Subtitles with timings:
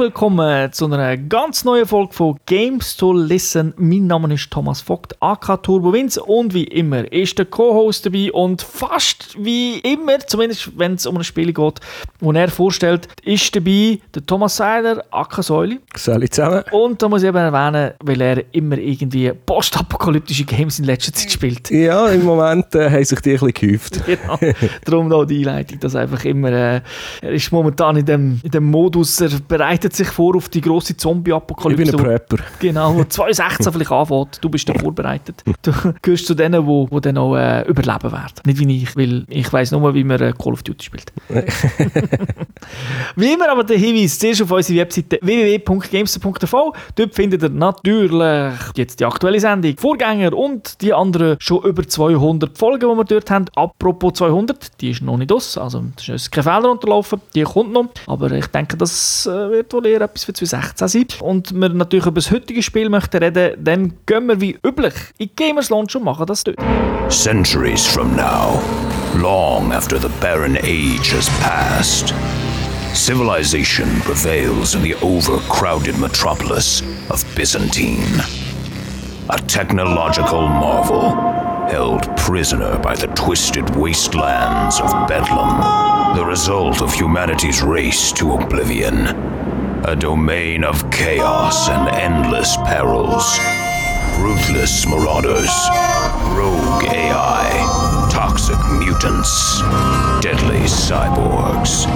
[0.00, 3.74] willkommen zu einer ganz neuen Folge von Games to Listen.
[3.76, 8.32] Mein Name ist Thomas Vogt, AK Turbo Vince und wie immer ist der Co-Host dabei
[8.32, 11.80] und fast wie immer, zumindest wenn es um ein Spiel geht,
[12.18, 15.80] das er vorstellt, ist dabei der Thomas Seiler, AK Säuli.
[15.94, 16.64] Salut zusammen.
[16.70, 21.30] Und da muss ich eben erwähnen, weil er immer irgendwie postapokalyptische Games in letzter Zeit
[21.30, 21.70] spielt.
[21.70, 24.00] Ja, im Moment äh, haben sich die ein bisschen gehäuft.
[24.06, 24.38] genau.
[24.86, 26.80] Darum noch die Einleitung, dass einfach immer, äh,
[27.20, 30.96] er ist momentan in dem, in dem Modus, er bereitet sich vor auf die grosse
[30.96, 31.82] Zombie-Apokalypse.
[31.82, 32.36] Ich bin ein Prepper.
[32.58, 34.38] Genau, wo 2016 vielleicht anfängt.
[34.40, 35.42] Du bist da vorbereitet.
[35.62, 38.34] Du gehörst zu denen, die, die dann auch äh, überleben werden.
[38.44, 41.12] Nicht wie ich, weil ich weiss nur, wie man äh, Call of Duty spielt.
[43.16, 46.74] wie immer aber der Hinweis zuerst auf unsere Webseite www.gamester.tv.
[46.94, 52.56] Dort findet ihr natürlich jetzt die aktuelle Sendung, Vorgänger und die anderen schon über 200
[52.56, 53.46] Folgen, die wir dort haben.
[53.54, 57.72] Apropos 200, die ist noch nicht aus, also das ist kein Fehler unterlaufen, die kommt
[57.72, 57.86] noch.
[58.06, 61.06] Aber ich denke, das äh, wird wohl eher etwas für 2016 sein.
[61.20, 65.30] Und wir natürlich über das heutige Spiel möchten reden, dann gehen wir wie üblich in
[65.36, 66.58] Gamers Launch und machen das dort.
[67.08, 68.60] Centuries from now,
[69.20, 72.14] long after the barren age has passed,
[72.94, 78.22] civilization prevails in the overcrowded metropolis of Byzantine.
[79.28, 81.12] A technological marvel
[81.70, 89.39] held prisoner by the twisted wastelands of Bedlam, the result of humanity's race to oblivion.
[89.84, 93.38] A domain of chaos and endless perils.
[94.18, 95.50] Ruthless marauders,
[96.36, 99.60] rogue AI, toxic mutants,
[100.20, 101.86] deadly cyborgs.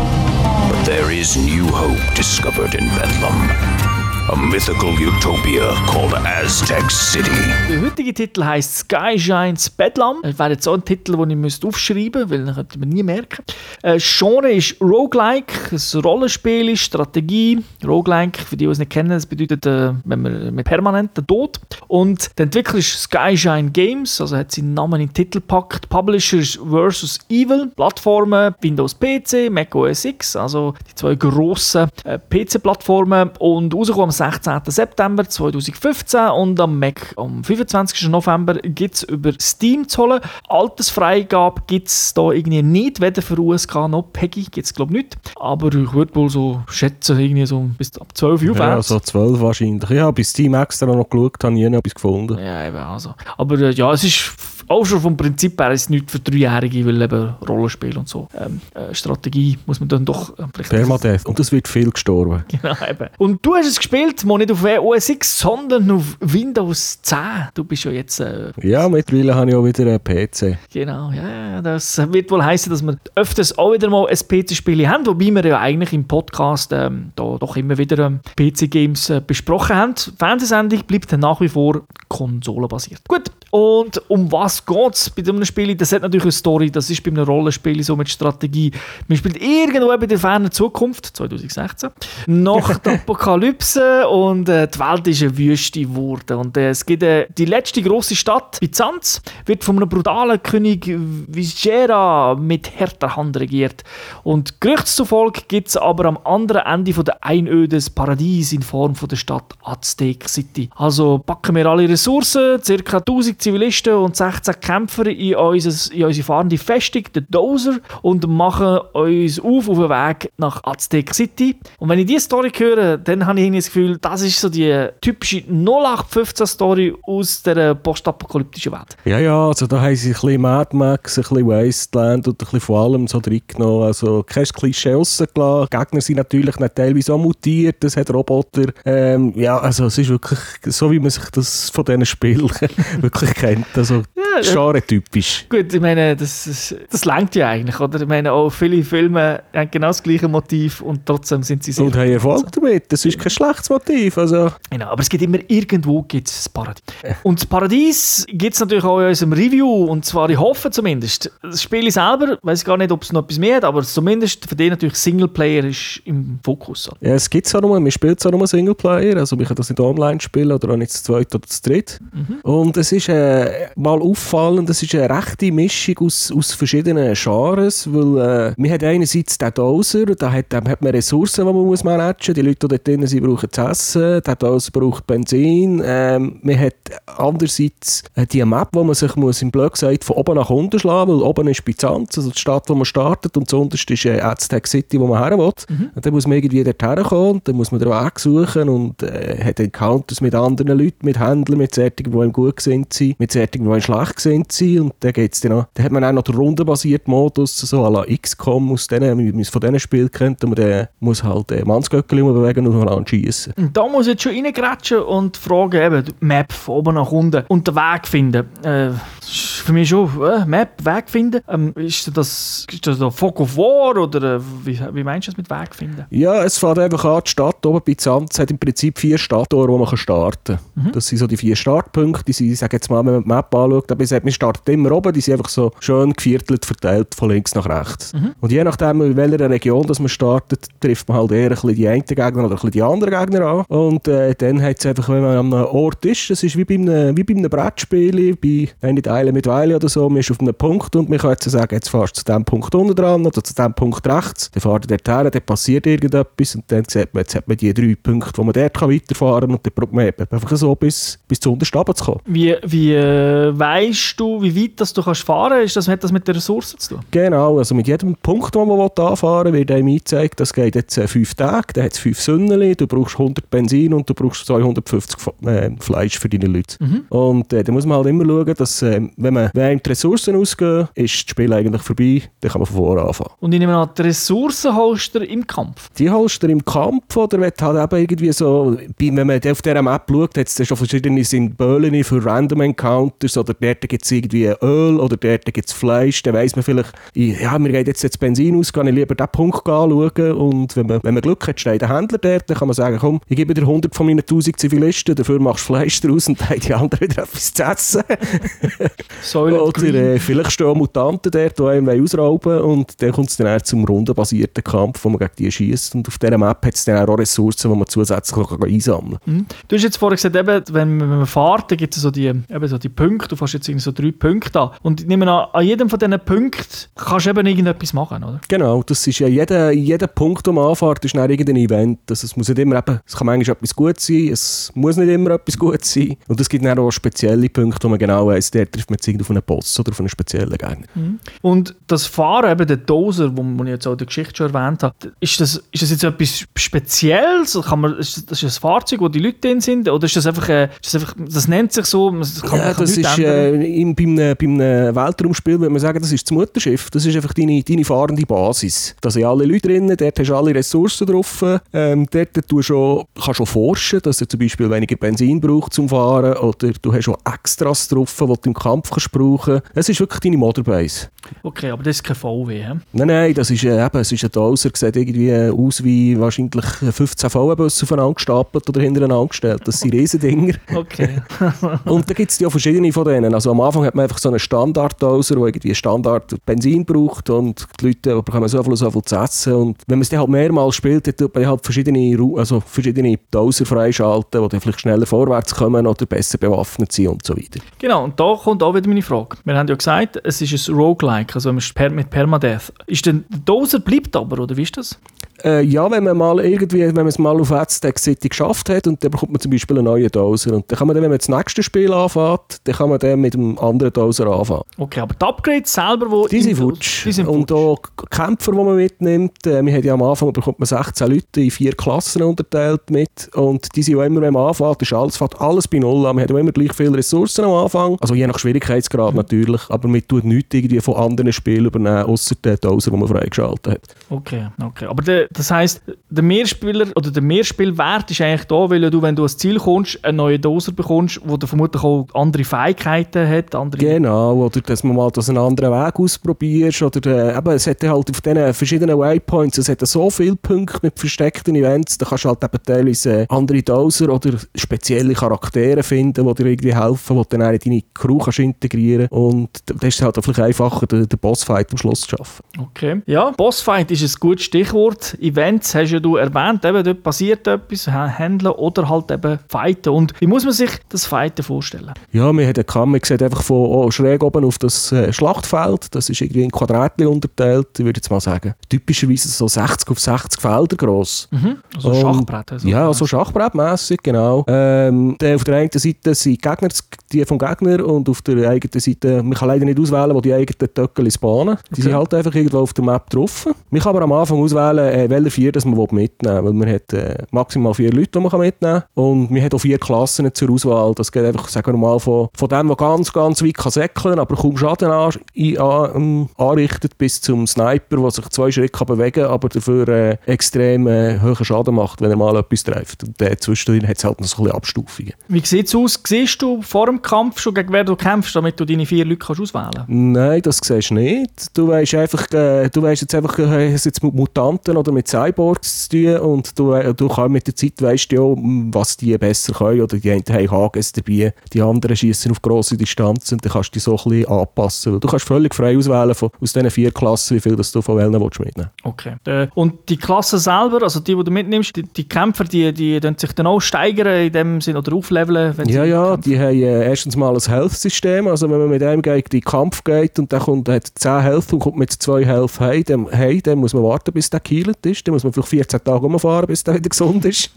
[0.71, 4.04] But there is new hope discovered in Bedlam.
[4.35, 7.31] A mythical utopia called Aztec City.
[7.71, 10.17] Der heutige Titel heißt Sky Shines Bedlam.
[10.23, 13.05] Das wäre jetzt so ein Titel, den ich aufschreiben müsste, weil den könnte man nie
[13.05, 13.45] merken.
[13.85, 17.63] Äh, Genre ist Roguelike, ein Rollenspiel ist Strategie.
[17.87, 21.61] Roguelike, für die, die es nicht kennen, das bedeutet, äh, wenn man mit permanenten Tod.
[21.87, 25.89] Und der Entwickler ist Skyshine Games, also hat seinen Namen in den Titel gepackt.
[25.89, 32.19] Publisher ist Versus Evil, Plattformen Windows PC, Mac OS X, also die zwei grossen äh,
[32.19, 33.31] PC-Plattformen.
[33.39, 34.61] Und rausgekommen am 16.
[34.67, 38.09] September 2015 und am Mac am 25.
[38.09, 40.21] November gibt es über Steam zu holen.
[40.49, 45.05] Altersfreigabe gibt es da irgendwie nicht, weder für USK noch PEGI gibt es glaube ich
[45.05, 45.17] nicht.
[45.39, 49.41] Aber ich würde wohl so schätzen, irgendwie so bis ab 12 Uhr Ja, so 12
[49.41, 49.91] wahrscheinlich.
[49.91, 52.39] Ja, bis Steam extra noch geschaut, habe ich nie etwas gefunden.
[52.39, 53.15] Ja, eben, also.
[53.37, 54.33] Aber äh, ja, es ist
[54.69, 58.29] auch schon vom Prinzip her ist es nicht für Dreijährige, weil eben Rollenspiel und so.
[58.39, 60.63] Ähm, äh, Strategie muss man dann doch äh.
[60.63, 61.27] Permadeath.
[61.27, 62.45] Und es wird viel gestorben.
[62.55, 63.09] Genau, eben.
[63.19, 67.19] Und du hast es gespielt, mal nicht auf OS X, sondern auf Windows 10.
[67.55, 68.21] Du bist ja jetzt...
[68.21, 70.57] Äh, Ja, mittlerweile habe ich auch wieder einen PC.
[70.73, 75.05] genau, ja, das wird wohl heißen, dass wir öfters auch wieder mal ein PC-Spiel haben,
[75.07, 79.77] wobei wir ja eigentlich im Podcast ähm, da doch immer wieder ähm, PC-Games äh, besprochen
[79.77, 79.95] haben.
[79.95, 83.01] Die Fernsehsendung bleibt nach wie vor konsolenbasiert.
[83.09, 85.75] Gut, und um was geht es bei diesem Spiel?
[85.75, 88.71] Das hat natürlich eine Story, das ist bei einem Rollenspiel so mit Strategie.
[89.09, 91.91] Man spielt irgendwo bei der fernen Zukunft, 2016,
[92.27, 96.39] nach der Apokalypse und äh, die Welt ist eine Wüste geworden.
[96.39, 100.87] Und äh, es gibt äh, die letzte große Stadt, Byzanz, wird von einem brutalen König
[100.89, 103.85] Viscera mit härter Hand regiert.
[104.23, 108.63] Und Gerüchts zufolge gibt es aber am anderen Ende von der Einöde das Paradies in
[108.63, 110.71] Form von der Stadt Aztec City.
[110.77, 112.99] Also packen wir alle Ressourcen, ca.
[112.99, 118.79] 1000 Zivilisten und 16 Kämpfer in, unseres, in unsere fahrende Festung, den Dozer, und machen
[118.93, 121.57] uns auf auf den Weg nach Aztec City.
[121.79, 124.89] Und wenn ich diese Story höre, dann habe ich das Gefühl, das ist so die
[125.01, 128.97] typische 0815-Story aus der postapokalyptischen Welt.
[129.05, 132.45] Ja, ja, also da haben sie ein bisschen Mad Max, ein bisschen Wasteland und ein
[132.45, 133.87] bisschen von allem so reingenommen.
[133.87, 135.69] Also kein Klischee rausgelassen.
[135.73, 138.73] Die Gegner sind natürlich nicht teilweise auch mutiert, es hat Roboter.
[138.85, 142.51] Ähm, ja, also es ist wirklich so, wie man sich das von diesen Spielen
[143.01, 143.67] wirklich kennt.
[143.75, 145.47] Also Ja, genre-typisch.
[145.49, 148.01] Gut, ich meine, das, das, das langt ja eigentlich, oder?
[148.01, 151.85] Ich meine, auch viele Filme haben genau das gleiche Motiv und trotzdem sind sie sehr...
[151.85, 152.91] Und haben Erfolg damit.
[152.93, 154.19] Das ist kein schlechtes Motiv.
[154.19, 156.83] Also, Genau, aber es gibt immer irgendwo gibt's das Paradies.
[157.23, 161.31] Und das Paradies gibt es natürlich auch in unserem Review, und zwar, ich hoffe zumindest.
[161.43, 164.57] Das Spiel selber, weiß gar nicht, ob es noch etwas mehr hat, aber zumindest für
[164.57, 166.91] den natürlich Singleplayer ist im Fokus.
[167.01, 169.57] ja, es gibt es auch nur, man spielt es auch nur Singleplayer, also man kann
[169.57, 172.01] das nicht online spielen oder auch nicht zu zweit oder zu dritt.
[172.43, 177.93] Und es ist äh, mal auffallend, das ist eine rechte Mischung aus, aus verschiedenen Genres,
[177.93, 181.65] weil äh, wir haben einerseits den Doser, da hat, da hat man Ressourcen, die man
[181.65, 182.35] muss managen muss.
[182.35, 185.83] Die Leute, die dort drin sind, brauchen zu essen, der Doser braucht Benzin.
[185.85, 186.75] Ähm, man hat
[187.19, 190.79] andererseits äh, die Map, wo man sich muss, im Blog sagt, von oben nach unten
[190.79, 194.21] schlagen, weil oben ist Byzanz, also die Stadt, wo man startet, und zuunterst ist äh,
[194.21, 195.53] Aztec City, wo man her will.
[195.69, 195.91] Mhm.
[195.95, 199.03] Und dann muss man irgendwie dort herkommen, und dann muss man den Weg suchen und
[199.03, 203.33] äh, hat Encounters mit anderen Leuten, mit Händlern, mit solchen, die ihm gut sind, mit
[203.33, 204.61] solchen, die ihm schlecht sind.
[204.61, 207.91] Und dann geht's dann noch, dann hat man auch noch den rundenbasierten Modus, so à
[207.91, 212.67] la XCOM, aus denen, von diesen Spielen kennt, und man muss halt äh, Mannsgöckeli bewegen
[212.67, 213.55] und dann schießen.
[213.73, 217.67] Da muss ich jetzt schon reingrätschen und fragen, eben, Map von oben nach unten und
[217.67, 218.47] den Weg finden.
[218.63, 218.91] Äh,
[219.25, 221.41] für mich schon, äh, Map, Weg finden.
[221.49, 225.39] Ähm, ist das, ist das Fog of War oder äh, wie, wie meinst du das
[225.39, 226.05] mit Weg finden?
[226.11, 229.69] Ja, es fährt einfach an, die Stadt oben bei Zanz hat im Prinzip vier Stadttore,
[229.69, 230.85] wo man starten kann.
[230.85, 230.93] Mhm.
[230.93, 233.29] Das sind so die vier Startpunkte, die sind, ich sage jetzt mal, wenn man die
[233.29, 237.31] Map anschaut, aber man startet immer oben, die sind einfach so schön geviertelt verteilt von
[237.31, 238.13] links nach rechts.
[238.13, 238.35] Mhm.
[238.41, 241.75] Und je nachdem, in welcher Region das man startet, trifft man halt eher ein bisschen
[241.75, 243.65] die einen Gegner oder ein bisschen die anderen Gegner an.
[243.69, 246.65] Und äh, dann hat es einfach, wenn man an einem Ort ist, das ist wie
[246.65, 250.31] bei einem, wie bei einem Brettspiel, bei nicht Eile mit Weile oder so, man ist
[250.31, 252.95] auf einem Punkt und man kann jetzt sagen, jetzt fährst du zu diesem Punkt unten
[252.95, 256.85] dran oder zu diesem Punkt rechts, dann er dort her, dann passiert irgendetwas und dann
[256.89, 259.67] sieht man, jetzt hat man die drei Punkte, wo man dort kann weiterfahren kann und
[259.67, 262.21] dann probiert man einfach so bis, bis zu untersten zu kommen.
[262.27, 265.77] Wie, wie äh, weißt du, wie weit das du kannst fahren kannst?
[265.77, 267.05] Das, hat das mit den Ressourcen zu tun?
[267.11, 270.97] Genau, also mit jedem Punkt, den man anfahren will, wird einem eingezeigt, das geht jetzt
[270.99, 274.47] äh, fünf Tage, dann hat es fünf Sünneli, du brauchst 100 Benzin und du brauchst
[274.47, 275.17] 250
[275.47, 276.77] äh, Fleisch für deine Leute.
[276.81, 277.05] Mhm.
[277.09, 280.37] Und äh, da muss man halt immer schauen, dass äh, wenn, man, wenn die Ressourcen
[280.37, 283.31] ausgehen, ist das Spiel eigentlich vorbei, dann kann man von vorne anfangen.
[283.41, 285.91] Und ich nehme an, die Ressourcen holst du im Kampf?
[285.99, 289.83] Die holst du im Kampf oder wird halt eben irgendwie so, wenn man auf dieser
[289.83, 294.47] Map schaut, hat es schon verschiedene Symbole für Random Encounters oder dort gibt es irgendwie
[294.63, 298.19] Öl oder dort gibt es Fleisch, dann weiss man vielleicht, ja, mir geht jetzt das
[298.19, 301.61] Benzin aus, kann ich lieber diesen Punkt anschauen und wenn man, wenn man Glück hat,
[301.61, 304.21] steht der Händler dort, dann kann man sagen, komm, ich gebe dir 100 von meinen
[304.21, 308.03] 1000 Zivilisten, dafür machst du Fleisch draus und die anderen wieder etwas zu essen.
[309.35, 313.85] Oder äh, vielleicht stehen Mutanten dort, die einen ausrauben und dann kommt es dann zum
[313.85, 317.19] rundenbasierten Kampf, wo man gegen die schießt und auf dieser Map hat es dann auch
[317.19, 319.35] Ressourcen, die man zusätzlich einsammeln kann.
[319.35, 319.47] Mhm.
[319.69, 322.69] Du hast jetzt vorhin gesagt, eben, wenn man fährt, dann gibt es so die, eben
[322.69, 325.67] so die Punkte, du fährst jetzt so drei Punkte an und ich nehme an, an
[325.67, 326.65] jedem von diesen Punkten
[326.95, 328.41] kannst du eben irgendetwas machen, oder?
[328.49, 332.01] Genau, das ist ja jeder, jeder Punkt, den man anfährt, ist dann irgendein Event.
[332.11, 335.09] Also es muss nicht immer eben, es kann manchmal etwas gut sein, es muss nicht
[335.09, 338.51] immer etwas gut sein und es gibt dann auch spezielle Punkte, wo man genau weiss,
[338.51, 340.87] der trifft man jetzt auf einen Boss oder auf einen speziellen Gegner.
[340.95, 341.19] Mhm.
[341.43, 344.55] Und das Fahren, eben der Doser, wo, wo ich jetzt auch in der Geschichte schon
[344.55, 347.59] erwähnt habe, ist das, ist das jetzt etwas Spezielles?
[347.65, 349.89] Kann man, ist das ein Fahrzeug, wo die Leute drin sind?
[349.89, 352.73] Oder ist das einfach, äh, ist das, einfach das nennt sich so, das kann, ja,
[352.73, 356.27] kann das ist äh, in, bei, einem, bei einem Weltraumspiel, würde man sagen, das ist
[356.27, 358.95] das Mutterschiff, das ist einfach deine, deine fahrende Basis.
[359.01, 363.05] Da sind alle Leute drin, dort hast du alle Ressourcen drauf, ähm, dort du schon,
[363.23, 367.05] kannst du vorschen, dass du zum Beispiel weniger Benzin brauchst zum Fahren oder du hast
[367.05, 369.61] schon Extras drauf, die du im Kampf kannst brauchen.
[369.75, 371.09] Es ist wirklich deine Motorbase.
[371.43, 372.73] Okay, aber das ist kein VW, he?
[372.93, 376.65] Nein, nein, das ist, äh, eben, es ist ein Doser, sieht irgendwie aus wie wahrscheinlich
[376.65, 379.63] 15 VW-Busse aufeinander gestapelt oder hintereinander gestellt.
[379.65, 380.55] Das sind Riesendinger.
[380.75, 381.23] Okay.
[381.85, 383.35] und da gibt es ja verschiedene von denen.
[383.35, 387.67] Also am Anfang hat man einfach so einen Standard-Doser, der irgendwie Standard Benzin braucht und
[387.81, 389.53] die Leute bekommen so viel, so viel zu essen.
[389.55, 393.19] Und wenn man es dann halt mehrmals spielt, dann tut man halt verschiedene, also verschiedene
[393.31, 397.61] Doser freischalten, die dann vielleicht schneller vorwärts kommen oder besser bewaffnet sind und so weiter.
[397.79, 399.37] Genau, und da kommt auch wieder meine Frage.
[399.45, 402.73] Wir haben ja gesagt, es ist ein Roguelike, also mit Permadeath.
[402.87, 404.99] Ist denn der Doser bleibt aber, oder wie ist das?
[405.45, 408.87] Äh, ja, wenn man mal irgendwie, wenn man es mal auf Aztec City geschafft hat
[408.87, 411.11] und dann bekommt man zum Beispiel einen neuen Doser und dann kann man dann, wenn
[411.11, 414.63] man das nächste Spiel anfängt, dann kann man dann mit einem anderen Doser anfangen.
[414.79, 416.27] Okay, aber die Upgrades selber, wo...
[416.29, 417.07] Die sind futsch.
[417.27, 417.79] Und auch
[418.11, 421.51] Kämpfer, die man mitnimmt, äh, wir haben ja am Anfang bekommt man 16 Leute in
[421.51, 425.39] vier Klassen unterteilt mit und die sind auch immer, wenn man anfängt, ist alles, fährt
[425.41, 426.17] alles bei Null an.
[426.17, 429.19] Man hat auch immer gleich viele Ressourcen am Anfang, also je nach Schwierigkeitsgrad mhm.
[429.19, 433.09] natürlich, aber man tut nichts irgendwie von anderen Spielen übernehmen, außer den Doser, den man
[433.09, 433.95] freigeschaltet hat.
[434.09, 434.87] Okay, okay.
[434.87, 439.17] Aber der, das heisst, der Mehrspieler oder der Mehrspielwert ist eigentlich da, weil du, wenn
[439.17, 443.55] du ans Ziel kommst, eine neue Doser bekommst, wo du vermutlich auch andere Fähigkeiten hat.
[443.55, 446.83] Andere genau, oder dass man mal das einen anderen Weg ausprobierst.
[446.83, 450.79] Oder, äh, eben, es hat halt auf diesen verschiedenen Waypoints, es hat so viele Punkte
[450.83, 455.83] mit versteckten Events, da kannst du halt eben teilweise äh, andere Doser oder spezielle Charaktere
[455.83, 459.95] finden, die dir irgendwie helfen, die du dann in deine Crew kannst integrieren Und das
[459.95, 462.45] ist halt vielleicht einfacher, den, den Bossfight am Schluss zu schaffen.
[462.59, 463.03] Okay.
[463.07, 465.17] Ja, Bossfight ist ein gutes Stichwort.
[465.25, 469.91] Events hast ja du erwähnt, eben dort passiert etwas, handeln oder halt eben fighten.
[469.91, 471.93] Und wie muss man sich das Fighten vorstellen?
[472.13, 475.95] Ja, wir haben einen man sieht einfach von oh, schräg oben auf das äh, Schlachtfeld,
[475.95, 480.01] das ist irgendwie in Quadratchen unterteilt, ich würde jetzt mal sagen, typischerweise so 60 auf
[480.01, 481.29] 60 Felder gross.
[481.31, 481.59] Mhm.
[481.75, 482.53] Also Und, Schachbrett.
[482.53, 482.69] Also.
[482.69, 484.45] Ja, so Schachbrettmässig, genau.
[484.49, 486.69] Ähm, auf der einen Seite sind Gegner,
[487.13, 490.35] die vom Gegner und auf der eigenen Seite, man kann leider nicht auswählen, wo die
[490.35, 491.57] eigenen Töckel bahnen.
[491.69, 491.83] Die okay.
[491.83, 493.49] sind halt einfach irgendwo auf der Map drauf.
[493.71, 496.69] Man kann aber am Anfang auswählen, äh, welche vier das man mitnehmen will, weil man
[496.71, 500.33] hat äh, maximal vier Leute, die man mitnehmen kann und man hat auch vier Klassen
[500.35, 500.95] zur Auswahl.
[500.95, 504.19] Das geht einfach, sagen wir mal, von, von dem, der ganz, ganz weit kann säckeln,
[504.19, 508.87] aber kaum Schaden an, an, ähm, anrichtet, bis zum Sniper, der sich zwei Schritte kann
[508.87, 513.05] bewegen kann, aber dafür äh, extrem äh, hohen Schaden macht, wenn er mal etwas trifft.
[513.05, 515.13] Und äh, zwischendrin hat es halt noch so ein bisschen Abstufungen.
[515.29, 516.01] Wie sieht es aus?
[516.07, 519.19] Siehst du vor dem Kampf schon, gegen wer du kämpfst, damit du deine vier Leute
[519.19, 519.89] kannst auswählen kannst?
[519.89, 521.57] Nein, das siehst du nicht.
[521.57, 525.89] Du weißt einfach, äh, du weißt jetzt einfach, äh, jetzt mit Mutanten oder mit Cyborgs
[525.89, 529.53] zu tun und du, äh, du kannst mit der Zeit weißt ja, was die besser
[529.53, 533.53] können oder die einen haben Hages dabei, die anderen schießen auf grosse Distanzen und dann
[533.53, 535.01] kannst du dich so ein bisschen anpassen.
[535.01, 537.97] Du kannst völlig frei auswählen von, aus diesen vier Klassen, wie viel das du von
[537.97, 539.17] welchen willst mitnehmen Okay.
[539.27, 543.01] Äh, und die Klasse selber, also die, die du mitnimmst, die, die Kämpfer, die, die,
[543.17, 545.57] sich dann auch steigern in dem Sinn oder aufleveln?
[545.57, 549.03] Wenn ja, ja, die haben äh, erstens mal ein Health-System, also wenn man mit einem
[549.03, 552.61] gegen den Kampf geht und der kommt, hat 10 Health und kommt mit 2 Health
[552.61, 554.41] heim, dann, hey, dann muss man warten, bis der
[554.85, 557.51] geheilt ist, dann muss man vielleicht 14 Tage umfahren, bis der wieder gesund ist.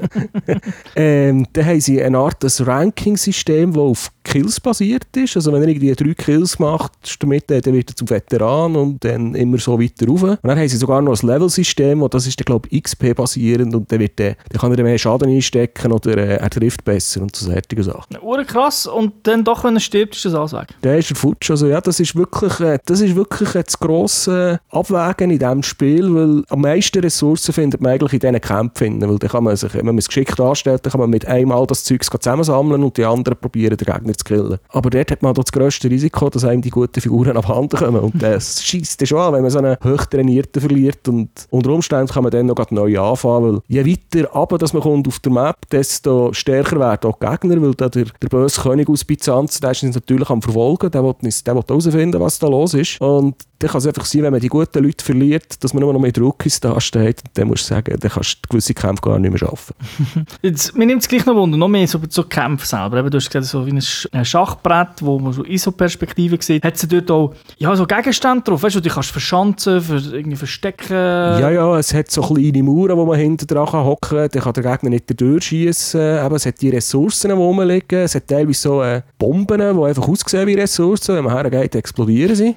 [0.95, 5.69] ähm, dann haben sie eine Art Ranking-System, das auf Kills basiert ist, also wenn er
[5.69, 10.07] irgendwie drei Kills macht, damit, dann wird er zum Veteran und dann immer so weiter
[10.07, 10.23] rauf.
[10.23, 13.99] Und dann haben sie sogar noch ein Level-System, das ist, glaube ich, XP-basierend und dann,
[13.99, 17.49] wird der, dann kann er mehr Schaden einstecken oder äh, er trifft besser und so
[17.49, 18.17] solche Sachen.
[18.45, 20.67] krass und dann doch, wenn er stirbt, ist das alles weg?
[20.83, 24.59] Der ist ein Futsch, also ja, das ist wirklich, äh, das ist wirklich das grosse
[24.69, 29.17] Abwägen in diesem Spiel, weil am meisten Ressourcen findet man eigentlich in diesen Kämpfen, weil
[29.17, 32.03] dann kann man sich, wenn man es geschickt anstellt, kann man mit einmal das Zeug
[32.03, 34.59] zusammensammeln und die anderen probieren, den Gegner zu killen.
[34.69, 38.21] Aber dort hat man das grösste Risiko, dass einem die guten Figuren abhanden kommen und
[38.21, 42.31] das schießt schon an, wenn man so einen hochtrainierten verliert und unter Umständen kann man
[42.31, 46.31] dann noch neu anfangen, weil je weiter runter dass man kommt auf der Map, desto
[46.33, 50.29] stärker werden auch die Gegner, weil der, der böse König aus Byzanz, der ist natürlich
[50.29, 53.87] am verfolgen, der will, der will herausfinden, was da los ist und dann kann es
[53.87, 56.79] einfach sein, wenn man die guten Leute verliert, dass man nur noch mit Rookies da
[56.79, 57.06] steht.
[57.33, 59.75] Dann musst du sagen, dann kannst du gewisse Kämpfe gar nicht mehr schaffen.
[60.41, 63.09] Jetzt, mir nimmt es gleich noch Wunder, noch mehr so, so Kämpfe selber.
[63.09, 66.63] du hast gesagt, so wie ein Schachbrett, wo man so ISO-Perspektive sieht.
[66.63, 70.37] Hat es dort auch ja, so Gegenstände drauf, weißt du, die kannst verschanzen, für, irgendwie
[70.37, 70.93] verstecken?
[70.93, 74.29] Ja, ja, es hat so kleine Mauern, wo man hinten dran hocken kann.
[74.31, 76.01] Dann kann der Gegner nicht durchschießen.
[76.01, 77.99] es hat die Ressourcen, die rumliegen.
[77.99, 81.15] Es hat teilweise so äh, Bomben, die einfach aussehen wie Ressourcen.
[81.15, 82.55] Wenn man hergeht, explodieren sie.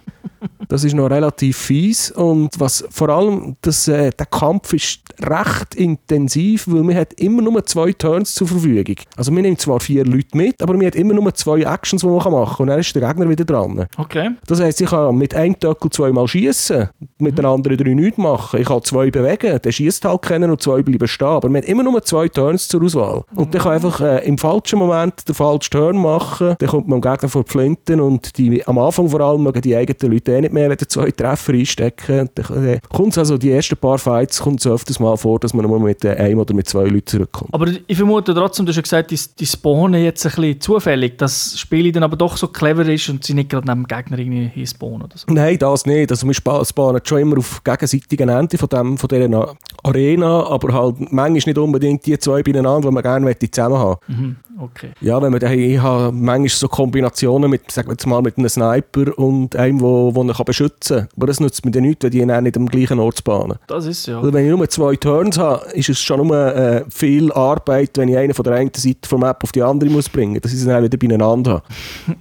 [0.71, 5.75] Das ist noch relativ fies und was vor allem, das, äh, der Kampf ist recht
[5.75, 8.95] intensiv, weil man hat immer nur zwei Turns zur Verfügung.
[9.17, 12.07] Also wir nehmen zwar vier Leute mit, aber man hat immer nur zwei Actions, die
[12.07, 13.85] man machen kann und dann ist der Gegner wieder dran.
[13.99, 14.31] Okay.
[14.47, 17.37] Das heisst, ich kann mit einem Töckel zweimal schießen, mit mhm.
[17.37, 18.61] den anderen drei nichts machen.
[18.61, 21.27] Ich kann zwei bewegen, der schießt halt kennen und zwei bleiben stehen.
[21.27, 23.25] Aber man hat immer nur zwei Turns zur Auswahl.
[23.35, 27.01] Und dann kann einfach äh, im falschen Moment den falschen Turn machen, dann kommt man
[27.01, 30.33] dem Gegner vor die Flinten und die, am Anfang vor allem mögen die eigenen Leute
[30.33, 32.29] eh nicht mehr wieder zwei Treffer einstecken.
[32.35, 35.81] Dann kommt also die ersten paar Fights kommt es öfters mal vor, dass man nur
[35.81, 37.55] mit äh, einem oder mit zwei Leuten zurückkommt.
[37.55, 41.53] Aber ich vermute trotzdem, du hast gesagt, die, die spawnen jetzt ein bisschen zufällig, dass
[41.53, 44.19] das Spiel dann aber doch so clever ist und sie nicht gerade neben dem Gegner
[44.19, 45.27] irgendwie spawnen oder so.
[45.33, 46.11] Nein, das nicht.
[46.11, 51.13] Also wir spawnen schon immer auf gegenseitigen Enden von, dem, von dieser Arena, aber halt
[51.13, 54.37] manchmal nicht unbedingt die zwei beieinander, die man gerne zusammen haben mhm.
[54.61, 54.91] Okay.
[55.01, 58.37] Ja, wenn man dann, ich habe manchmal so Kombinationen mit, sagen wir jetzt mal, mit
[58.37, 61.09] einem Sniper und einem, wo, wo er beschützen kann.
[61.17, 63.57] Aber das nützt mir dann nichts, wenn die auch nicht am gleichen Ort spawnen.
[63.69, 64.19] Das ist ja.
[64.19, 68.11] Also wenn ich nur zwei Turns habe, ist es schon nur äh, viel Arbeit, wenn
[68.11, 70.53] ich einen von der einen Seite vom Map auf die andere muss bringen muss, dass
[70.53, 71.65] ich sie dann wieder beieinander habe.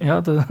[0.04, 0.44] ja, das,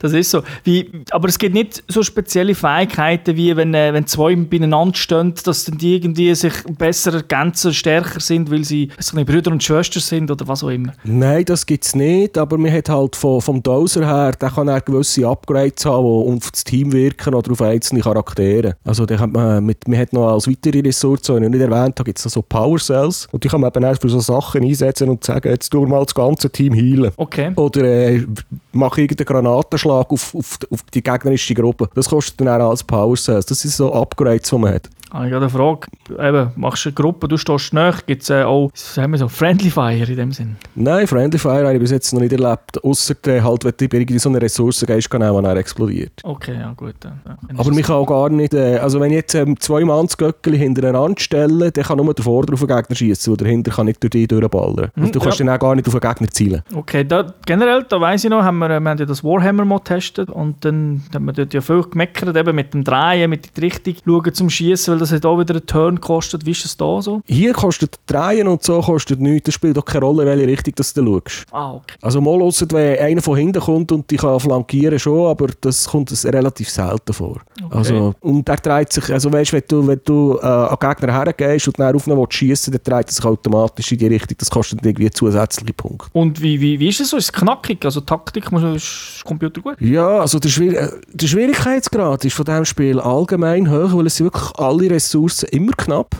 [0.00, 0.42] das, ist so.
[0.64, 5.32] Wie, aber es gibt nicht so spezielle Fähigkeiten, wie wenn, äh, wenn zwei beieinander stehen,
[5.44, 10.30] dass dann die irgendwie sich besser ergänzen, stärker sind, weil sie Brüder und Schwestern sind
[10.30, 10.92] oder was auch immer.
[11.04, 14.68] Nein, das gibt es nicht, aber man hat halt von, vom Doser her, der kann
[14.68, 18.76] er gewisse Upgrades haben, die auf das Team wirken oder auf einzelne Charaktere.
[18.84, 21.98] Also da hat man, mit, man hat noch als weitere Ressource, die ich nicht erwähnt
[21.98, 24.64] habe, gibt es so Power Cells und die kann man eben auch für so Sachen
[24.64, 27.12] einsetzen und sagen, jetzt tun wir mal das ganze Team heilen.
[27.16, 27.52] Okay.
[27.56, 28.26] Oder äh,
[28.72, 31.88] mach irgendeinen Granatenschlag auf, auf, auf die gegnerische Gruppe.
[31.94, 33.46] Das kostet dann auch als Power Cells.
[33.46, 34.88] Das sind so Upgrades, die man hat.
[35.12, 35.88] Habe ich eine Frage.
[36.18, 39.28] Eben, machst du eine Gruppe, du stehst nach, gibt es äh, auch sagen wir so,
[39.28, 40.56] Friendly Fire in dem Sinn?
[40.74, 44.18] Nein, Friendly Fire habe ich bis jetzt noch nicht erlebt, außer halt, wenn du irgendwie
[44.18, 46.12] so eine Ressource gehst, kann auch, er explodiert.
[46.22, 46.94] Okay, ja gut.
[47.00, 47.36] Dann, ja.
[47.58, 50.16] Aber mich kann auch gar nicht, äh, also wenn ich jetzt ähm, zwei Mann das
[50.16, 53.86] Göckeli hintereinander stelle, dann kann nur der Vorder' auf den Gegner schießen, oder dahinter kann
[53.86, 54.90] nicht durch dich durchballern.
[54.94, 55.44] Mhm, Also du kannst ja.
[55.44, 56.62] dann auch gar nicht auf den Gegner zielen.
[56.74, 59.84] Okay, da, generell, da weiss ich noch, haben wir, äh, wir haben ja das Warhammer-Mod
[59.84, 63.64] getestet und dann haben wir dort ja viel gemeckert, eben mit dem Drehen, mit der
[63.64, 66.46] Richtung schauen zum Schießen, weil das hat auch wieder einen Turn gekostet.
[66.46, 67.20] Wie ist das da so?
[67.26, 70.82] Hier kostet Drehen und so kostet nichts, das spielt auch keine Rolle, welche Richtung du
[70.82, 71.46] schaust.
[71.50, 71.94] Ah, okay.
[72.00, 75.88] Also mal ausser, wenn einer von hinten kommt und dich kann flankieren schon, aber das
[75.88, 77.40] kommt relativ selten vor.
[77.70, 81.68] Also, und der dreht sich, also weißt, wenn du, wenn du äh, an Gegner hergehst
[81.68, 84.36] und dann auf ihn schießen, dann dreht er sich automatisch in die Richtung.
[84.38, 86.08] Das kostet irgendwie zusätzliche Punkte.
[86.12, 87.16] Und wie, wie, wie ist es so?
[87.16, 87.84] Ist es knackig?
[87.84, 89.80] Also Taktik muss, ist der Computer gut?
[89.80, 94.20] Ja, also der, Schwier äh, der Schwierigkeitsgrad ist von diesem Spiel allgemein hoch, weil es
[94.20, 96.16] wirklich alle Ressourcen immer knapp.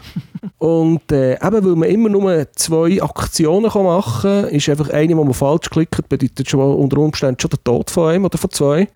[0.59, 5.17] Und äh, eben, weil man immer nur zwei Aktionen kann machen kann, ist einfach eine,
[5.17, 8.51] wo man falsch klickt, bedeutet schon unter Umständen schon der Tod von einem oder von
[8.51, 8.89] zwei.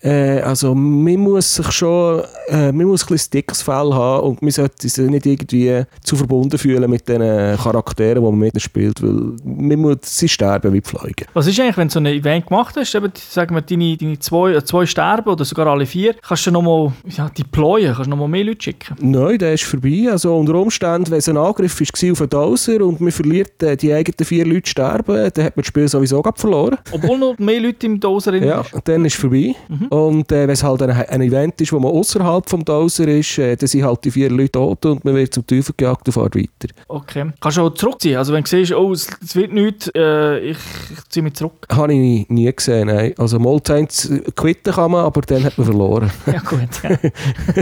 [0.00, 4.42] Äh, also man muss sich schon, äh, man muss ein bisschen dickes Fell haben und
[4.42, 9.02] man sollte sich nicht irgendwie zu verbunden fühlen mit den Charakteren, die man mit spielt,
[9.02, 11.26] weil man muss, sie sterben wie Pflege.
[11.34, 14.18] Was ist eigentlich, wenn du so ein Event gemacht hast, eben, sagen wir, deine, deine
[14.18, 18.10] zwei, äh, zwei sterben oder sogar alle vier, kannst du nochmal ja, deployen, kannst du
[18.10, 18.96] nochmal mehr Leute schicken?
[19.00, 20.08] Nein, der ist vorbei.
[20.10, 23.76] Also unter Umständen, wenn es ein Angriff war auf einen Dowser und man verliert, äh,
[23.76, 26.78] die eigenen vier Leute sterben, dann hat man das Spiel sowieso gerade verloren.
[26.92, 29.54] Obwohl noch mehr Leute im Doser drin Ja, dann ist es vorbei.
[29.90, 33.38] Und äh, wenn es halt ein, ein Event ist, wo man außerhalb vom Dowser ist,
[33.38, 36.12] äh, dann sind halt die vier Leute tot und man wird zum Teufel gejagt und
[36.12, 36.74] fährt weiter.
[36.88, 37.30] Okay.
[37.40, 38.16] Kannst du auch zurückziehen?
[38.16, 40.58] Also wenn du siehst, oh, es, es wird nichts, äh, ich,
[40.92, 41.66] ich ziehe mich zurück.
[41.70, 43.14] Habe ich nie gesehen, nein.
[43.18, 46.10] Also mal eins quitten kann man, aber dann hat man verloren.
[46.26, 46.68] Ja gut.
[46.82, 46.98] Ja.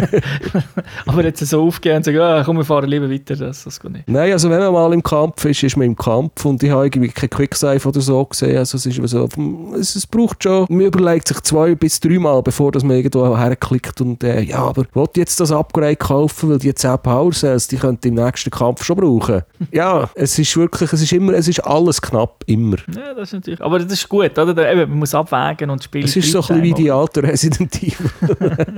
[1.06, 3.92] Aber jetzt so aufgehen und sagen, ah, komm, wir fahren lieber weiter, das, das geht
[3.92, 4.08] nicht.
[4.08, 6.86] Nein, also wenn man mal im Kampf ist, ist man im Kampf und ich habe
[6.86, 8.56] irgendwie kein Quicksave oder so gesehen.
[8.56, 9.28] Also es ist so,
[9.78, 14.00] es, es braucht schon, man überlegt sich zwei bis dreimal, bevor dass man irgendwo herklickt
[14.00, 17.76] und äh, ja, aber ich jetzt das Upgrade kaufen, weil die 10 Power Cells, die
[17.76, 19.42] könnte im nächsten Kampf schon brauchen.
[19.72, 22.76] ja, es ist wirklich, es ist immer, es ist alles knapp, immer.
[22.94, 23.60] Ja, das ist natürlich.
[23.60, 24.54] Aber das ist gut, oder?
[24.54, 26.04] Da, eben, man muss abwägen und spielen.
[26.04, 28.10] Es ist so ein bisschen wie die alten Resident Evil.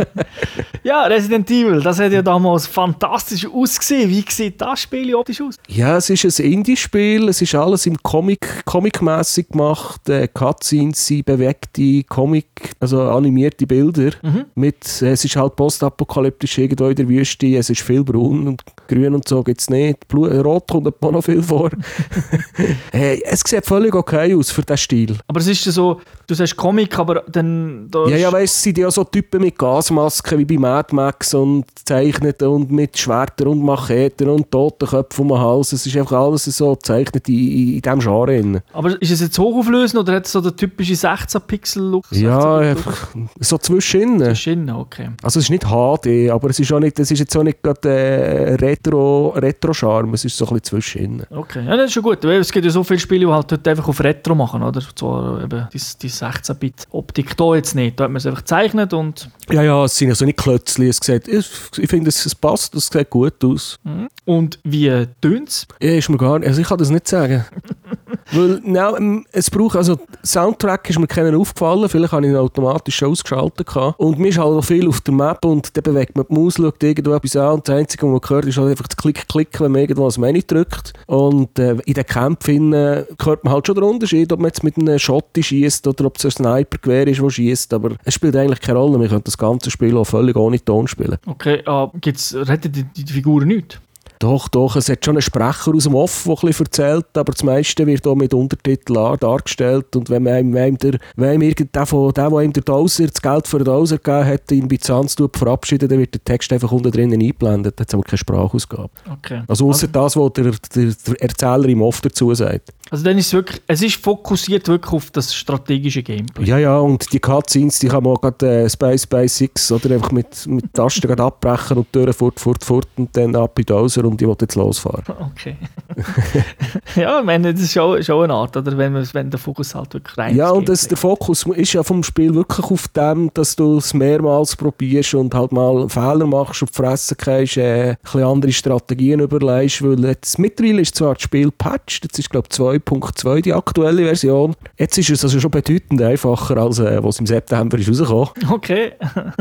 [0.84, 4.11] Ja, Resident Evil, das hat ja damals fantastisch ausgesehen.
[4.11, 5.57] Wie sieht das Spiel optisch aus?
[5.68, 12.05] Ja, es ist ein Indie-Spiel, es ist alles im Comic, Comic-mässig gemacht, äh, Cutscenes bewegte
[12.05, 12.47] Comic,
[12.81, 14.12] also animierte Bilder.
[14.55, 18.62] Mit, äh, es ist halt postapokalyptisch irgendwo in der Wüste, es ist viel braun und
[18.88, 20.07] grün und so gibt es nicht.
[20.09, 21.70] Blu äh, Rot kommt auch noch viel vor.
[22.92, 25.16] hey, es sieht völlig okay aus für den Stil.
[25.27, 27.88] Aber es ist ja so, du sagst Comic, aber dann.
[27.90, 30.94] Da Ja, ja, weißt du, es sind ja so Typen mit Gasmasken wie bei Mad
[30.94, 35.72] Max und gezeichnet und mit Schwertern und Macheten und Totenköpfen um den Hals.
[35.72, 38.62] Es ist einfach alles so gezeichnet in, in, in diesem Genre.
[38.72, 42.04] Aber ist es jetzt hochauflösend oder hat es so den typischen 16-Pixel-Look?
[42.10, 42.62] Ja, 16-Bit-Look?
[42.62, 43.08] einfach
[43.40, 44.20] so zwischen.
[44.44, 45.10] Innen, okay.
[45.22, 47.62] Also es ist nicht HD, aber es ist, auch nicht, es ist jetzt auch nicht
[47.62, 51.26] gerade äh, Retro, Retro-Charme, es ist so ein bisschen zwischen.
[51.30, 52.22] Okay, ja, das ist schon gut.
[52.24, 54.80] Weil Es gibt ja so viele Spiele, die halt dort einfach auf Retro machen, oder?
[54.94, 57.98] So eben die, die 16-Bit-Optik da jetzt nicht.
[57.98, 60.98] Da hat man es einfach gezeichnet und, Ja, ja, es sind also nicht Klötzchen, es
[61.02, 61.46] sieht, ich,
[61.78, 63.78] ich finde, es, passt, es sieht gut aus.
[64.25, 65.67] Und wie tönt es?
[65.81, 67.45] Ja, ist mir gar nicht, also ich kann das nicht sagen.
[68.33, 72.37] Weil, nein, ähm, es braucht, also Soundtrack ist mir keiner aufgefallen, vielleicht habe ich ihn
[72.37, 73.99] automatisch schon ausgeschaltet gehabt.
[74.01, 76.55] Und mir ist halt auch viel auf der Map und dann bewegt man die Maus,
[76.55, 79.61] schaut irgendwo etwas an und das Einzige, was man hört, ist halt einfach das Klick-Klick,
[79.61, 80.93] wenn man irgendwo das Menü drückt.
[81.07, 84.64] Und äh, in den Kämpfen äh, hört man halt schon den Unterschied, ob man jetzt
[84.64, 87.75] mit einem Schotti schießt oder ob es ein Sniper-Gewehr ist, das schießt.
[87.75, 90.88] Aber es spielt eigentlich keine Rolle, man könnte das ganze Spiel auch völlig ohne Ton
[90.88, 91.19] spielen.
[91.27, 93.81] Okay, ah, gibt's, retten die, die Figuren nicht?
[94.20, 97.42] Doch, doch, es hat schon einen Sprecher aus dem Off, der bisschen erzählt, aber das
[97.42, 101.74] meiste wird auch mit Untertiteln dargestellt und wenn man wenn ihm der, wenn ihm irgend
[101.74, 104.68] der, von- der, der ihm der Dowser, das Geld für den Dowser gegeben hat, in
[104.68, 108.18] Byzanz verabschiedet, dann wird der Text einfach unten drinnen eingeblendet, da hat es aber keine
[108.18, 108.90] Sprachausgabe.
[109.12, 109.42] Okay.
[109.48, 112.72] Also außer das, was der, der, der Erzähler im Off dazu sagt.
[112.90, 116.44] Also dann ist es wirklich, es ist fokussiert wirklich auf das strategische Gameplay.
[116.44, 120.12] Ja, ja, und die Cutscenes, die kann man auch gerade äh, Space Basics oder einfach
[120.12, 123.75] mit, mit Tasten abbrechen und die Türen fort, fort, fort und dann ab in den
[123.75, 125.05] Dowser und ich will jetzt losfahren.
[125.35, 125.57] Okay.
[126.96, 128.76] ja, ich meine, das ist schon, schon eine Art, oder?
[128.76, 131.83] Wenn, man, wenn der Fokus halt wirklich rein Ja, und das, der Fokus ist ja
[131.83, 136.62] vom Spiel wirklich auf dem, dass du es mehrmals probierst und halt mal Fehler machst
[136.62, 141.14] und die Fresse gehst, äh, ein bisschen andere Strategien überlegst, weil jetzt mittlerweile ist zwar
[141.14, 144.54] das Spiel patched, jetzt ist glaube ich 2.2, die aktuelle Version.
[144.78, 148.28] Jetzt ist es also schon bedeutend einfacher, als äh, was im September ist rausgekommen.
[148.50, 148.92] Okay.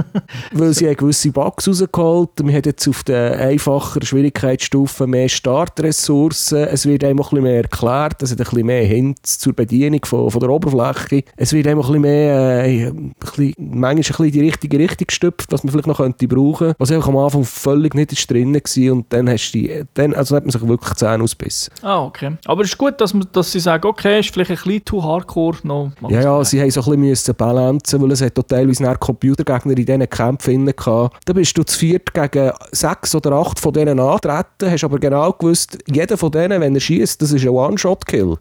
[0.52, 2.30] weil sie haben gewisse Bugs rausgeholt.
[2.44, 6.43] Wir haben jetzt auf der einfacheren Schwierigkeitsstufe mehr Startressourcen.
[6.52, 8.22] Es wird einem ein bisschen mehr erklärt.
[8.22, 11.24] Es hat ein bisschen mehr Hints zur Bedienung von, von der Oberfläche.
[11.38, 15.08] Es wird einem ein bisschen mehr, äh, ein bisschen, manchmal ein bisschen die richtige Richtung
[15.08, 16.74] gestüpft, was man vielleicht noch könnte brauchen.
[16.78, 18.94] Was einfach am Anfang völlig nicht ist drin war.
[18.94, 21.74] Und dann, hast du die, dann also hat man sich wirklich Zähne ausbissen.
[21.82, 22.38] Ah, okay.
[22.46, 25.04] Aber es ist gut, dass, man, dass sie sagen, okay, ist vielleicht ein bisschen zu
[25.04, 25.58] hardcore.
[25.64, 29.86] No, ja, ja, sie haben so ein bisschen balancen weil es hat teilweise Computergegner in
[29.86, 31.18] diesen Kämpfen gehabt.
[31.26, 35.32] Da bist du zu viert gegen sechs oder acht von denen antreten, hast aber genau
[35.32, 38.38] gewusst, jeder von denen, wenn er schießt, das ist ein One-Shot-Kill.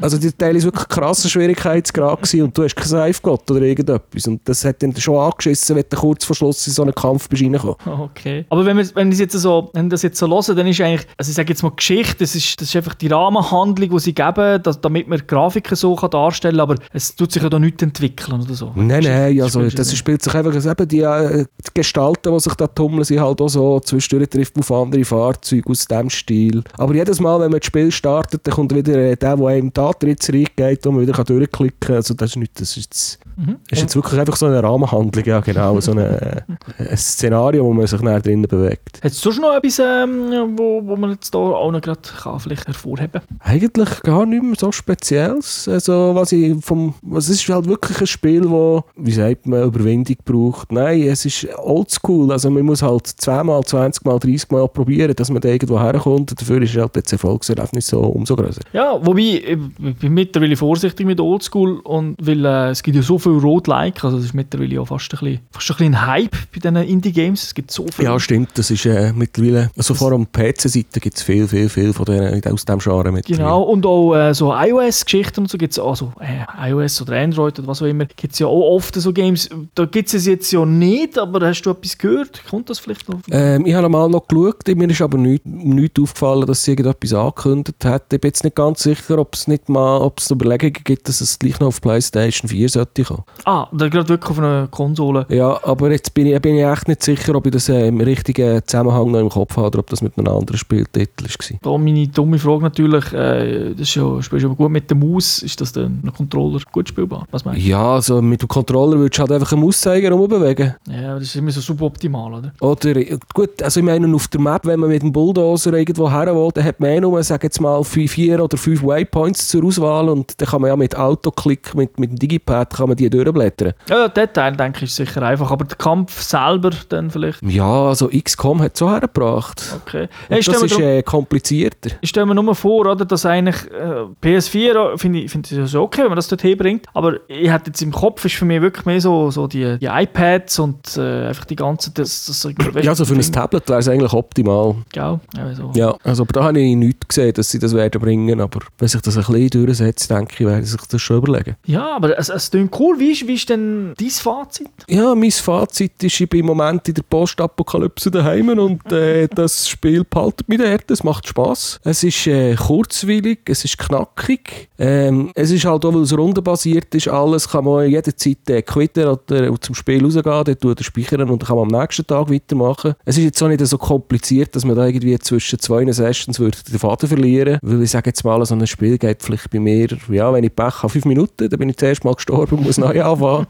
[0.00, 3.62] also die Teil ist wirklich krasser Schwierigkeitsgrad gewesen und du hast kein Safe gehabt oder
[3.62, 4.26] irgendetwas.
[4.26, 7.28] Und das hat dann schon angeschissen, wenn du kurz vor Schluss in so einen Kampf
[7.28, 7.76] bist reingekommen.
[8.04, 8.44] Okay.
[8.50, 11.06] Aber wenn wir, wenn wir jetzt so, wenn das jetzt so hören, dann ist eigentlich,
[11.16, 14.14] also ich sage jetzt mal Geschichte, das ist, das ist einfach die Rahmenhandlung, die sie
[14.14, 17.58] geben, dass, damit man Grafiken so kann darstellen kann, aber es tut sich ja da
[17.58, 18.72] nichts entwickeln oder so.
[18.74, 22.66] Nein, nein, also das spielt sich einfach, eben die, äh, die Gestalten, die sich da
[22.66, 26.62] tummeln, sind halt auch so, zwischendurch trifft man auf andere Fahrzeuge aus diesem Stil.
[26.76, 29.72] Aber jedes Mal, wenn man das Spiel startet, dann kommt wieder äh, der, der einem
[29.72, 31.96] die Antritts reingeht, wo man wieder durchklicken kann.
[31.96, 33.56] Also das ist nicht, das ist mhm.
[33.70, 36.44] ist jetzt wirklich einfach so eine Rahmenhandlung, ja genau, so eine,
[36.78, 39.00] äh, ein Szenario, wo man sich näher drinnen bewegt.
[39.02, 42.00] Hast du sonst noch etwas, ähm, wo, wo man jetzt da auch noch gerade
[42.38, 45.68] vielleicht hervorheben Eigentlich gar nicht mehr so Spezielles.
[45.68, 50.16] Also was ich vom, was ist halt wirklich ein Spiel, wo, wie sagt man, Überwindung
[50.24, 50.72] braucht.
[50.72, 52.32] Nein, es ist oldschool.
[52.32, 56.38] Also man muss halt zweimal, 20 mal, 30 mal probieren, dass man da irgendwo herkommt.
[56.40, 58.62] Dafür ist halt das Erfolgserlebnis so umso größer.
[58.72, 63.18] Ja, wobei, ich bin mittlerweile vorsichtig mit oldschool und weil äh, es gibt ja so
[63.24, 66.36] viel Road-like, also es ist mittlerweile auch fast ein bisschen, fast ein, bisschen ein Hype
[66.52, 67.42] bei diesen Indie-Games.
[67.42, 68.04] Es gibt so viel.
[68.04, 68.50] Ja, stimmt.
[68.54, 72.42] Das ist äh, mittlerweile, also vor allem PC-Seite gibt es viel, viel, viel von denen,
[72.46, 73.44] aus dem Genre mittlerweile.
[73.44, 77.58] Genau, und auch äh, so iOS-Geschichten und so gibt es, also äh, iOS oder Android
[77.58, 80.52] oder was auch immer, gibt es ja auch oft so Games, da gibt es jetzt
[80.52, 82.42] ja nicht, aber hast du etwas gehört?
[82.48, 83.20] Kommt das vielleicht noch?
[83.30, 87.14] Ähm, ich habe mal noch geschaut, mir ist aber nicht, nicht aufgefallen, dass sie irgendetwas
[87.14, 88.12] angekündigt hat.
[88.12, 91.20] Ich bin jetzt nicht ganz sicher, ob es nicht mal, ob es Überlegungen gibt, dass
[91.20, 93.13] es gleich noch auf PlayStation 4 sollte kommen.
[93.44, 95.26] Ah, da gerade wirklich auf einer Konsole.
[95.28, 98.00] Ja, aber jetzt bin ich, bin ich echt nicht sicher, ob ich das äh, im
[98.00, 101.58] richtigen Zusammenhang noch im Kopf habe oder ob das mit einem anderen Spieltitel war.
[101.62, 104.96] Da meine dumme Frage natürlich, äh, das ist ja, spielst du aber gut mit der
[104.96, 107.26] Maus, ist das dann ein Controller gut spielbar?
[107.30, 107.68] Was meinst du?
[107.68, 110.74] Ja, also mit dem Controller würdest du halt einfach einen Mauszeiger rumbewegen.
[110.88, 112.52] Ja, das ist immer so suboptimal, oder?
[112.60, 112.94] Oder,
[113.32, 116.50] gut, also ich meine, auf der Map, wenn man mit dem Bulldozer irgendwo her will,
[116.54, 120.40] dann hat man eh nur, sag jetzt mal, vier oder fünf Waypoints zur Auswahl und
[120.40, 123.72] dann kann man ja mit Autoklick, mit, mit dem Digipad, kann man die durchblättern.
[123.88, 127.42] Ja, der Teil, denke ich, ist sicher einfach, aber der Kampf selber dann vielleicht?
[127.42, 129.62] Ja, also XCOM hat es so hergebracht.
[129.84, 130.08] Okay.
[130.28, 131.90] Ja, das ist äh, komplizierter.
[132.00, 136.02] Ich stelle mir nur vor, oder, dass eigentlich äh, PS4, finde ich, find ich okay,
[136.02, 138.86] wenn man das dort herbringt, aber ich hatte jetzt im Kopf, ist für mich wirklich
[138.86, 142.48] mehr so, so die, die iPads und äh, einfach die ganze, das, das
[142.82, 144.76] Ja, also für ein Tablet wäre es eigentlich optimal.
[144.92, 145.20] Genau.
[145.36, 145.70] Ja, so.
[145.74, 148.88] ja, also aber da habe ich nichts gesehen, dass sie das werden bringen, aber wenn
[148.88, 151.56] sich das ein bisschen durchsetzt, denke ich, werde sich das schon überlegen.
[151.66, 152.93] Ja, aber es, es klingt cool.
[152.98, 154.68] Wie ist, wie ist denn dein Fazit?
[154.88, 159.68] Ja, mein Fazit ist, ich bin im Moment in der Postapokalypse daheim und äh, das
[159.68, 161.80] Spiel behaltet mich dort, es macht Spass.
[161.84, 166.94] Es ist äh, kurzweilig, es ist knackig, ähm, es ist halt auch, weil es rundenbasiert
[166.94, 171.42] ist, alles kann man jederzeit äh, quitten oder zum Spiel rausgehen, tut er speichern und
[171.42, 172.94] dann kann man am nächsten Tag weitermachen.
[173.04, 176.58] Es ist jetzt auch nicht so kompliziert, dass man da irgendwie zwischen zwei Sessions würde
[176.70, 179.88] den Faden verlieren, weil ich sage jetzt mal, so ein Spiel geht vielleicht bei mir,
[180.10, 182.78] ja, wenn ich Pech habe, fünf Minuten, dann bin ich zuerst mal gestorben und muss
[182.88, 183.46] neu anfangen.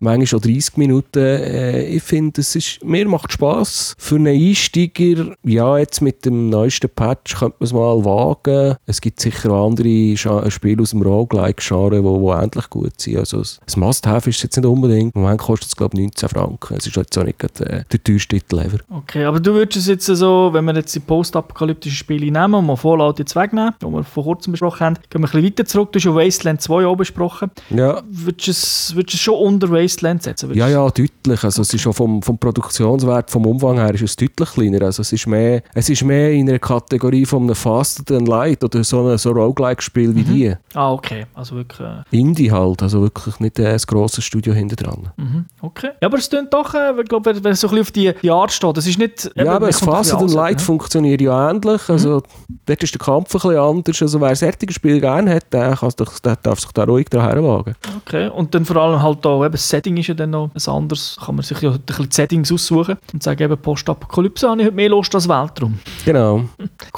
[0.00, 1.18] Manchmal schon 30 Minuten.
[1.18, 3.94] Äh, ich finde, es ist, mir macht Spass.
[3.98, 8.76] Für einen Einsteiger, ja, jetzt mit dem neuesten Patch könnte man es mal wagen.
[8.86, 10.16] Es gibt sicher andere
[10.50, 13.18] Spiele aus dem Roguelike-Genre, die wo, wo endlich gut sind.
[13.18, 15.14] Also, das Must-Have ist es jetzt nicht unbedingt.
[15.14, 16.76] Im Moment kostet es, glaube ich, 19 Franken.
[16.76, 18.78] Es ist jetzt auch nicht äh, der teuerste Titel ever.
[18.88, 22.66] Okay, aber du würdest es jetzt so, wenn wir jetzt die postapokalyptischen Spiele nehmen und
[22.66, 25.64] mal Fallout jetzt wegnehmen, die wir vor kurzem besprochen haben, gehen wir ein bisschen weiter
[25.64, 25.92] zurück.
[25.92, 27.50] Du hast ja Wasteland 2 auch besprochen.
[27.70, 28.02] Ja.
[28.08, 30.52] Würdest du es, würdest es schon unter Wasteland setzen?
[30.54, 31.44] Ja, ja, deutlich.
[31.44, 34.82] Also es ist schon vom, vom Produktionswert, vom Umfang her ist es deutlich kleiner.
[34.82, 38.62] Also es ist mehr, es ist mehr in einer Kategorie von einem Faster Than Light
[38.64, 40.34] oder so ein so Roguelike-Spiel wie mhm.
[40.34, 40.54] die.
[40.74, 41.26] Ah, okay.
[41.34, 41.80] Also wirklich...
[41.80, 42.02] Äh...
[42.10, 45.10] Indie halt, also wirklich nicht äh, ein grosses Studio hinter dran.
[45.16, 45.44] Mhm.
[45.60, 45.90] Okay.
[46.00, 48.12] Ja, aber es klingt doch, äh, ich glaube, wenn es so ein bisschen auf die,
[48.22, 49.30] die Art steht, das ist nicht...
[49.34, 50.62] Ja, aber das Faster Than Light ne?
[50.62, 51.88] funktioniert ja ähnlich.
[51.88, 52.58] Also mhm.
[52.66, 54.02] dort ist der Kampf ein bisschen anders.
[54.02, 55.92] Also wer ein Spiel gerne hat, der, kann,
[56.24, 57.74] der darf sich da ruhig daher wagen.
[57.98, 58.28] Okay.
[58.28, 61.16] Und dann vor allem halt da, eben, das Setting ist ja dann noch ein anderes,
[61.24, 64.66] kann man sich ja ein bisschen die Settings aussuchen und sagen, eben Postapokalypse habe ich
[64.66, 65.78] heute mehr Lust als Weltraum.
[66.04, 66.44] Genau.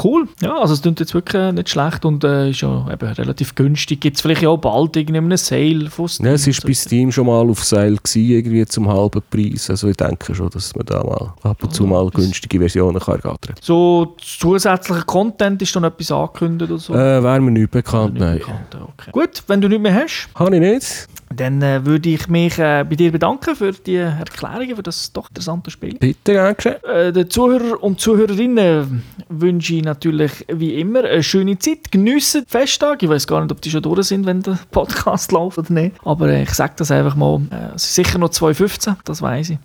[0.02, 3.54] Cool, ja, also es klingt jetzt wirklich nicht schlecht und äh, ist ja eben relativ
[3.54, 4.00] günstig.
[4.00, 6.26] Gibt es vielleicht ja auch bald irgendeinen Sale von Steam?
[6.26, 9.68] Ja, es war bei Steam schon mal auf Sale, gewesen, irgendwie zum halben Preis.
[9.70, 13.16] Also ich denke schon, dass man da mal ab und zu mal günstige Versionen kann
[13.16, 16.94] ergattern So zusätzlicher Content ist dann etwas angekündigt oder so?
[16.94, 18.38] Äh, Wäre mir nicht bekannt, Nicht nein.
[18.38, 19.10] bekannt, okay.
[19.12, 21.08] Gut, wenn du nicht mehr hast, Habe ich nicht.
[21.32, 25.28] Dann äh, würde ich mich äh, bei dir bedanken für die Erklärungen, für das doch
[25.28, 25.96] interessante Spiel.
[25.98, 26.82] Bitte, geschehen.
[26.84, 31.90] Äh, den Zuhörer und Zuhörerinnen wünsche ich natürlich wie immer eine schöne Zeit.
[31.90, 33.06] Geniessen die Festtage.
[33.06, 35.96] Ich weiß gar nicht, ob die schon durch sind, wenn der Podcast läuft oder nicht.
[36.04, 37.40] Aber äh, ich sage das einfach mal.
[37.50, 39.58] Äh, es ist sicher noch 2015, das weiß ich.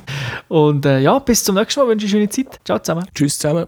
[0.48, 1.88] und äh, ja, bis zum nächsten Mal.
[1.88, 2.60] Wünsche ich eine schöne Zeit.
[2.64, 3.06] Ciao zusammen.
[3.14, 3.66] Tschüss zusammen.